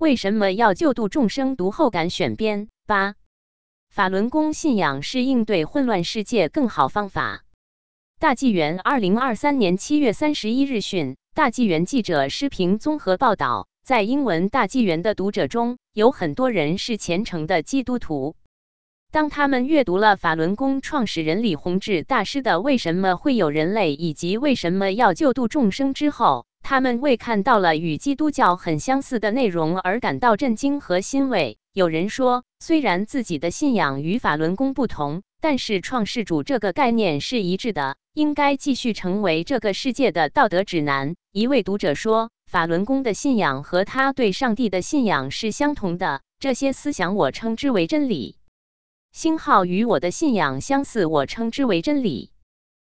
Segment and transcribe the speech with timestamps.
[0.00, 1.56] 为什么要救度众生？
[1.56, 3.16] 读后感选编八。
[3.90, 7.44] 法轮功信仰是应对混乱世界更好方法。
[8.18, 18.36] 大纪元二零二三年七月三十一日讯，大纪元记者施平综合报道，在英文大纪元的读者中有很多人是虔诚的基督徒。
[19.10, 31.58] 当他们阅读了法轮功创始人李洪志大师的《为什么会有人类》以及为什么要救度众生之后，他们为看到了与基督教很相似的内容而感到震惊和欣慰。
[31.72, 41.16] 有人说，虽然自己的信仰与法轮功不同，但是创世主这个概念是一致的，应该继续成为这个世界的道德指南。
[41.32, 48.36] 一位读者说，法轮功的信仰和他对上帝的信仰是相同的，这些思想我称之为真理。
[49.10, 52.30] 星号与我的信仰相似，我称之为真理。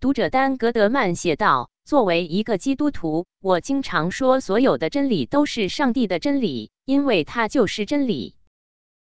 [0.00, 8.36] 读者丹·格德曼写道：“作为一个基督徒，我经常说，所有的真理都是上帝的真理，因为它就是真理。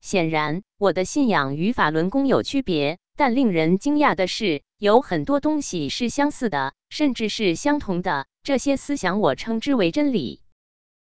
[0.00, 8.26] 显然，我的信仰与法轮功有区别，但令人惊讶的是，有很多东西是相似的，甚至是相同的。
[8.42, 10.40] 这些思想我称之为真理。”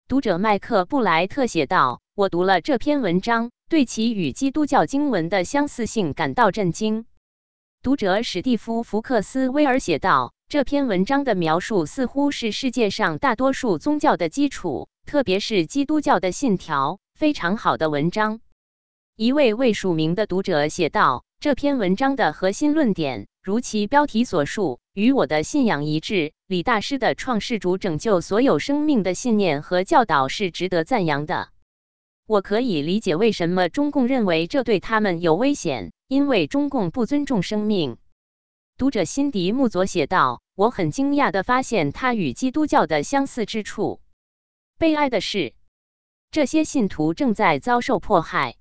[0.09, 7.07] 读者麦克布莱特写道：“我读了这篇文章。”对其与基督教经文的相似性感到震惊。
[7.83, 16.99] 读者史蒂夫·福克斯威尔写道：“这篇文章的描述似乎是世界上大多数宗教的基础，特别是基督教的信条。
[17.15, 18.41] 非常好的文章。”
[19.17, 26.35] 一位未署名的读者写道：“这篇文章的核心论点，如其标题所述，与我的信仰一致。
[26.47, 31.49] 李大师的创世主拯救所有生命的信念和教导是值得赞扬的。”
[32.29, 37.97] 我可以理解为什么中共认为这对他们有危险，因为中共不尊重生命。
[38.83, 44.01] 读者辛迪穆佐写道：“我很惊讶地发现他与基督教的相似之处。
[44.77, 45.55] 悲哀的是，
[46.33, 48.57] 这些信徒正在遭受迫害。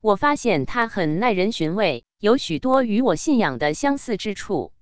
[0.00, 4.72] 我发现他很耐人寻味，有许多与我信仰的相似之处。”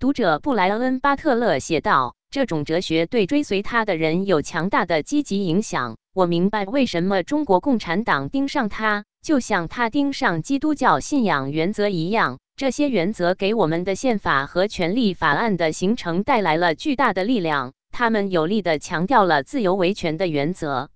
[0.00, 12.38] 读者布莱恩·巴特勒写道：“这种哲学对追随他的人有强大的积极影响。”我明白为什么中国共产党盯上他，就像他盯上基督教信仰原则一样。
[12.60, 20.90] 这些原则给我们的宪法和权利法案的形成带来了巨大的力量，他们有力地强调了自由维权的原则。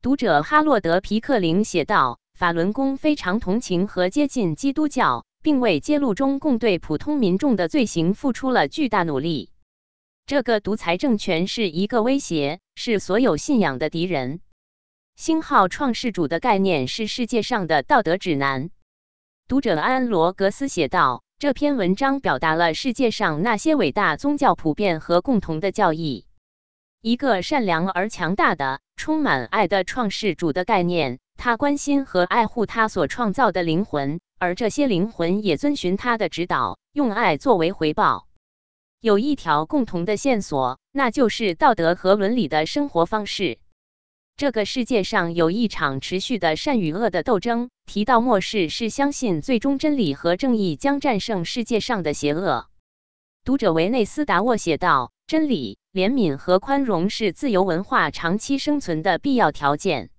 [0.00, 9.50] 读者哈洛德·皮克林写道：“法轮功非常同情和接近基督教，并为揭露中共对普通民众的罪行付出了巨大努力。”
[10.24, 14.40] 这个独裁政权是一个威胁，是所有信仰的敌人。
[15.14, 18.70] 星号创世主的概念是世界上的道德指南。
[19.48, 26.26] 读者安罗格斯写道：“这篇文章表达了世界上那些伟大宗教普遍和共同的教义。
[27.00, 38.26] 一个善良而强大的、充满爱的创世主的概念，他关心和爱护他所创造的灵魂，而这些灵魂也遵循他的指导，用爱作为回报。”
[39.00, 43.60] 有一条共同的线索，那就是道德和伦理的生活方式。
[44.36, 47.70] 这个世界上有一场持续的善与恶的斗争。
[47.86, 52.66] 提到末世，是相信最终真理和正义将战胜世界上的邪恶。
[53.44, 60.10] 读者维内斯达沃写道：“真理、怜悯和宽容是自由文化长期生存的必要条件。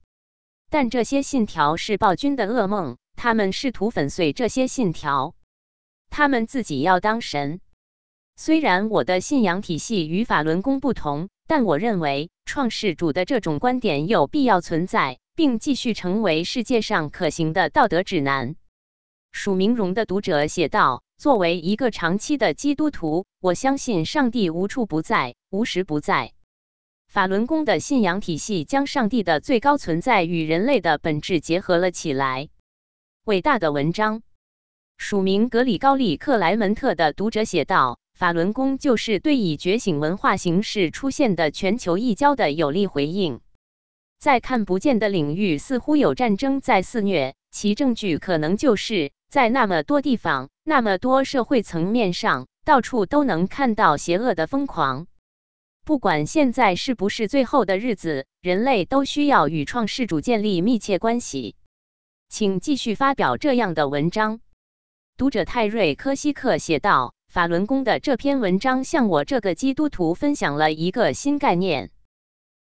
[0.71, 5.35] 但这些信条是暴君的噩梦，他们试图粉碎这些信条。
[6.09, 7.61] 他们自己要当神。”
[8.35, 18.55] 虽然我的信仰体系与法轮功不同，但我认为创世主的这种观点有必要存在，并继续成为世界上可行的道德指南。
[19.33, 26.31] 署名荣的读者写道：“作为一个长期的基督徒，我相信上帝无处不在，无时不在。
[27.09, 32.47] 法轮功的信仰体系将上帝的最高存在与人类的本质结合了起来。”
[33.25, 34.23] 伟大的文章。
[34.97, 37.99] 署名格里高利克莱门特的读者写道。
[38.17, 43.41] 法轮功就是对以觉醒文化形式出现的全球异交的有力回应。
[44.17, 55.05] 在看不见的领域，似乎有战争在肆虐，其证据可能就是在那么多地方、那么多社会层面上，到处都能看到邪恶的疯狂。
[55.85, 61.55] 不管现在是不是最后的日子，人类都需要与创世主建立密切关系。
[62.29, 64.39] 请继续发表这样的文章。
[65.17, 67.13] 读者泰瑞科西克写道。
[67.27, 71.91] 法轮功的这篇文章向我这个基督徒分享了一个新概念。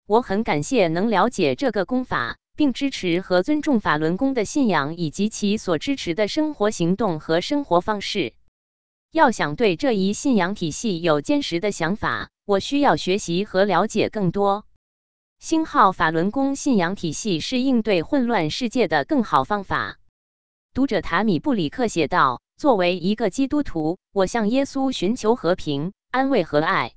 [0.06, 8.34] 我很感谢能了解这个功法，并支持和尊重法轮功的信仰以及其所支持的生活行动和生活方式。
[9.12, 14.64] 要想对这一信仰体系有坚实的想法，我需要学习和了解更多。
[15.38, 19.98] 星号法轮功信仰体系是应对混乱世界的更好方法。
[20.72, 26.92] 读者塔米布里克写道：“作为一个基督徒，我向耶稣寻求和平、安慰和爱。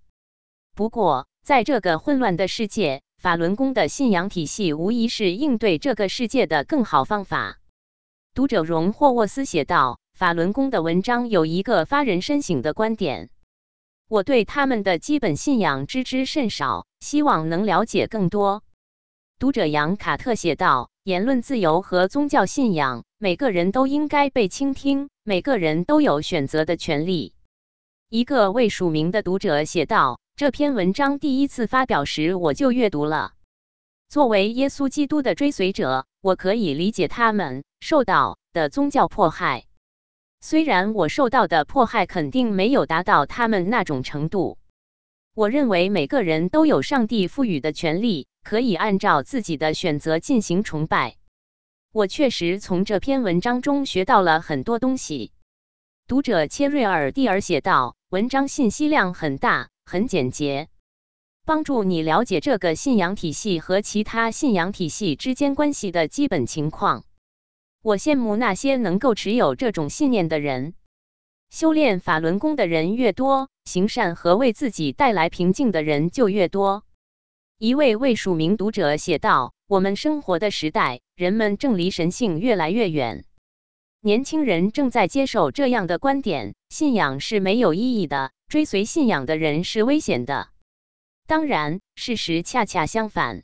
[0.76, 7.60] 不过，在这个混乱的世界，法轮功的信仰体系无疑是应对这个世界的更好方法。”
[8.36, 13.30] 读者荣霍沃斯写道：“法轮功的文章有一个发人深省的观点。”
[14.08, 18.64] 我对他们的基本信仰知之甚少，希望能了解更多。
[19.40, 27.34] 读者杨卡特写道：“言论自由和宗教信仰，每个人都应该被倾听，每个人都有选择的权利。”
[28.08, 33.34] 一个未署名的读者写道：“这篇文章第一次发表时我就阅读了。
[34.08, 39.66] 作为耶稣基督的追随者，我可以理解他们受到的宗教迫害。”
[40.40, 44.58] 虽然我受到的迫害肯定没有达到他们那种程度，
[45.34, 51.18] 我认为每个人都有上帝赋予的权利，可以按照自己的选择进行崇拜。
[51.92, 55.32] 我确实从这篇文章中学到了很多东西。
[56.08, 60.70] 读者切瑞尔蒂尔写道：“文章信息量很大，很简洁，
[61.46, 67.04] 帮助你了解这个信仰体系和其他信仰体系之间关系的基本情况。”
[67.82, 70.74] 我羡慕那些能够持有这种信念的人。
[71.50, 76.84] 修炼法轮功的人越多，行善和为自己带来平静的人就越多。
[77.58, 83.26] 一位未署名读者写道：“我们生活的时代，人们正离神性越来越远。
[84.00, 90.48] 年轻人正在接受这样的观点：信仰是没有意义的，追随信仰的人是危险的。
[91.26, 93.44] 当然，事实恰恰相反。”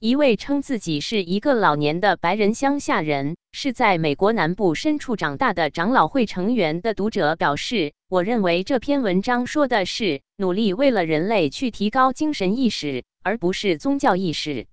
[0.00, 14.66] 一位称自己是一个老年的白人乡下人，是在美国南部深处长大的长老会成员的读者表示：“我认为这篇文章说的是努力为了人类去提高精神意识，而不是宗教意识。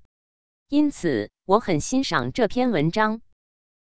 [0.72, 3.20] 因此，我很欣赏这篇文章。”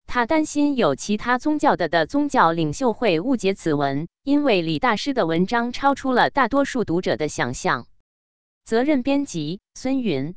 [0.08, 7.86] 他担心有其他宗教的的宗教领袖会误解此文，因为李大师的文章超出了大多数读者的想象。
[8.64, 10.36] 责任编辑：孙云。